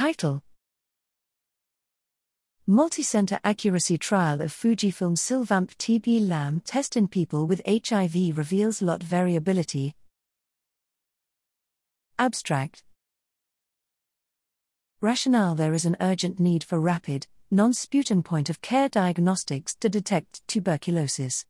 Title 0.00 0.42
Multicenter 2.66 3.38
accuracy 3.44 3.98
trial 3.98 4.40
of 4.40 4.50
Fujifilm 4.50 5.14
SILVAMP 5.14 5.76
TB 5.76 6.26
LAM 6.26 6.62
test 6.64 6.96
in 6.96 7.06
people 7.06 7.46
with 7.46 7.60
HIV 7.68 8.38
reveals 8.38 8.80
lot 8.80 9.02
variability. 9.02 9.92
Abstract 12.18 12.82
Rationale 15.02 15.54
There 15.54 15.74
is 15.74 15.84
an 15.84 15.98
urgent 16.00 16.40
need 16.40 16.64
for 16.64 16.80
rapid, 16.80 17.26
non 17.50 17.74
sputum 17.74 18.22
point 18.22 18.48
of 18.48 18.62
care 18.62 18.88
diagnostics 18.88 19.74
to 19.80 19.90
detect 19.90 20.40
tuberculosis. 20.48 21.44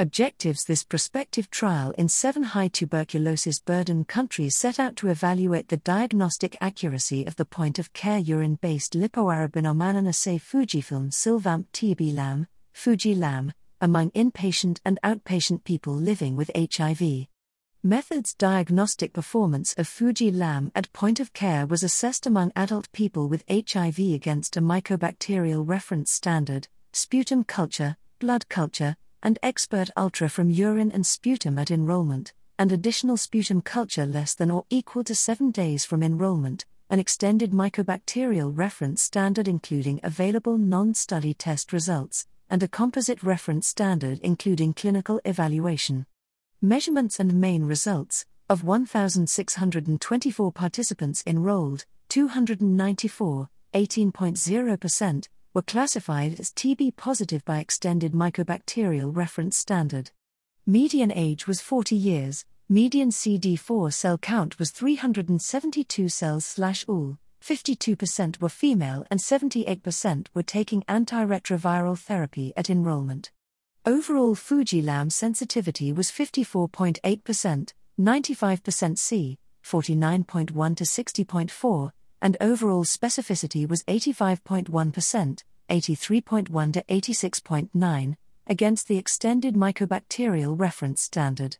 Objectives 0.00 0.64
This 0.64 0.82
prospective 0.82 1.50
trial 1.50 1.90
in 1.98 2.08
seven 2.08 2.42
high 2.42 2.68
tuberculosis 2.68 3.60
burden 3.60 4.06
countries 4.06 4.56
set 4.56 4.80
out 4.80 4.96
to 4.96 5.08
evaluate 5.08 5.68
the 5.68 5.76
diagnostic 5.76 6.56
accuracy 6.58 7.26
of 7.26 7.36
the 7.36 7.44
point 7.44 7.78
of 7.78 7.92
care 7.92 8.16
urine 8.16 8.54
based 8.62 8.94
lipoarabinomannan 8.94 10.08
assay 10.08 10.38
Fujifilm 10.38 11.12
SILVAMP 11.12 11.66
TB 11.74 12.14
LAM, 12.14 12.46
Fuji 12.72 13.14
LAM, 13.14 13.52
among 13.82 14.10
inpatient 14.12 14.80
and 14.86 14.98
outpatient 15.04 15.64
people 15.64 15.92
living 15.92 16.34
with 16.34 16.50
HIV. 16.56 17.26
Methods 17.82 18.32
Diagnostic 18.32 19.12
performance 19.12 19.74
of 19.76 19.86
Fuji 19.86 20.30
LAM 20.30 20.72
at 20.74 20.90
point 20.94 21.20
of 21.20 21.34
care 21.34 21.66
was 21.66 21.82
assessed 21.82 22.26
among 22.26 22.52
adult 22.56 22.90
people 22.92 23.28
with 23.28 23.44
HIV 23.50 23.98
against 23.98 24.56
a 24.56 24.62
mycobacterial 24.62 25.62
reference 25.68 26.10
standard, 26.10 26.68
sputum 26.94 27.44
culture, 27.44 27.98
blood 28.18 28.48
culture, 28.48 28.96
and 29.22 29.38
Xpert 29.42 29.90
Ultra 29.96 30.28
from 30.28 30.50
urine 30.50 30.90
and 30.92 31.06
sputum 31.06 31.58
at 31.58 31.70
enrollment, 31.70 32.32
and 32.58 32.72
additional 32.72 33.16
sputum 33.16 33.60
culture 33.60 34.06
less 34.06 34.34
than 34.34 34.50
or 34.50 34.64
equal 34.70 35.04
to 35.04 35.14
7 35.14 35.50
days 35.50 35.84
from 35.84 36.02
enrollment, 36.02 36.66
an 36.90 36.98
extended 36.98 37.52
mycobacterial 37.52 38.50
reference 38.54 39.02
standard 39.02 39.46
including 39.46 40.00
available 40.02 40.58
non 40.58 40.92
study 40.94 41.32
test 41.32 41.72
results, 41.72 42.26
and 42.50 42.62
a 42.62 42.68
composite 42.68 43.22
reference 43.22 43.68
standard 43.68 44.18
including 44.22 44.74
clinical 44.74 45.20
evaluation. 45.24 46.04
Measurements 46.60 47.20
and 47.20 47.40
main 47.40 47.64
results 47.64 48.26
of 48.48 48.64
1,624 48.64 50.52
participants 50.52 51.22
enrolled, 51.26 51.84
294, 52.08 53.48
18.0%, 53.72 55.28
were 55.52 55.62
classified 55.62 56.38
as 56.38 56.50
TB 56.50 56.96
positive 56.96 57.44
by 57.44 57.58
extended 57.58 58.12
mycobacterial 58.12 59.14
reference 59.14 59.56
standard. 59.56 60.10
Median 60.66 61.12
age 61.12 61.46
was 61.46 61.60
40 61.60 61.96
years, 61.96 62.44
median 62.68 63.10
CD4 63.10 63.92
cell 63.92 64.18
count 64.18 64.58
was 64.58 64.70
372 64.70 66.08
cells 66.08 66.44
slash 66.44 66.84
all. 66.86 67.18
52% 67.42 68.40
were 68.40 68.48
female 68.48 69.04
and 69.10 69.18
78% 69.18 70.26
were 70.34 70.42
taking 70.42 70.82
antiretroviral 70.82 71.98
therapy 71.98 72.52
at 72.56 72.70
enrollment. 72.70 73.30
Overall 73.86 74.34
Fujilam 74.34 75.10
sensitivity 75.10 75.92
was 75.92 76.10
54.8%, 76.10 77.72
95% 77.98 78.98
C, 78.98 79.38
49.1 79.64 80.76
to 80.76 80.84
60.4, 80.84 81.92
and 82.22 82.36
overall 82.40 82.84
specificity 82.84 83.68
was 83.68 83.82
85.1%, 83.84 85.42
83.1 85.70 86.72
to 86.72 86.82
86.9, 86.82 88.16
against 88.46 88.88
the 88.88 88.98
extended 88.98 89.54
mycobacterial 89.54 90.58
reference 90.58 91.02
standard. 91.02 91.56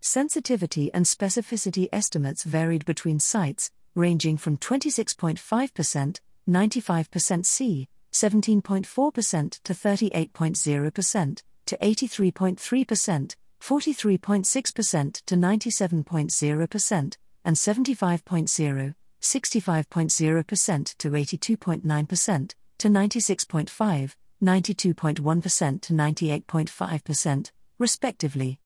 Sensitivity 0.00 0.92
and 0.94 1.04
specificity 1.04 1.88
estimates 1.92 2.44
varied 2.44 2.84
between 2.84 3.18
sites, 3.18 3.70
ranging 3.94 4.36
from 4.36 4.56
26.5%, 4.56 6.20
95% 6.48 7.46
C, 7.46 7.88
17.4% 8.12 9.62
to 9.64 9.74
38.0%, 9.74 11.42
to 11.66 11.76
83.3%, 11.76 13.36
43.6% 13.60 15.22
to 15.26 15.34
97.0%, 15.34 17.16
and 17.44 17.56
75.0, 17.56 18.94
65.0% 19.20 20.96
to 20.98 21.10
82.9%, 21.10 22.54
to 22.78 22.88
96.5, 22.88 24.14
92.1% 24.42 25.80
to 25.82 25.92
98.5%, 25.92 27.50
respectively. 27.78 28.60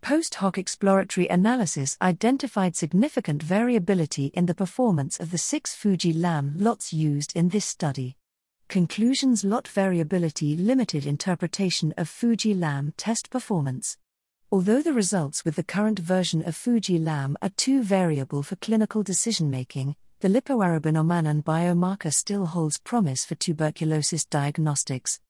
Post 0.00 0.36
hoc 0.36 0.56
exploratory 0.56 1.28
analysis 1.28 1.96
identified 2.00 2.76
significant 2.76 3.42
variability 3.42 4.26
in 4.26 4.46
the 4.46 4.54
performance 4.54 5.18
of 5.18 5.30
the 5.30 5.38
six 5.38 5.74
Fuji 5.74 6.12
LAM 6.12 6.54
lots 6.56 6.92
used 6.92 7.32
in 7.34 7.48
this 7.48 7.64
study. 7.64 8.16
Conclusions 8.68 9.44
Lot 9.44 9.66
variability 9.66 10.56
limited 10.56 11.04
interpretation 11.04 11.92
of 11.96 12.08
Fuji 12.08 12.54
LAM 12.54 12.94
test 12.96 13.28
performance. 13.30 13.98
Although 14.50 14.80
the 14.80 14.94
results 14.94 15.44
with 15.44 15.56
the 15.56 15.62
current 15.62 15.98
version 15.98 16.42
of 16.48 16.56
Fuji 16.56 16.98
LAM 16.98 17.36
are 17.42 17.50
too 17.50 17.82
variable 17.82 18.42
for 18.42 18.56
clinical 18.56 19.02
decision 19.02 19.50
making, 19.50 19.94
the 20.20 20.28
lipoarabinomannan 20.28 21.44
biomarker 21.44 22.10
still 22.10 22.46
holds 22.46 22.78
promise 22.78 23.26
for 23.26 23.34
tuberculosis 23.34 24.24
diagnostics. 24.24 25.20